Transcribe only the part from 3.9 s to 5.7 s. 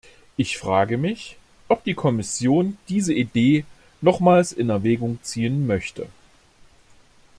nochmals in Erwägung ziehen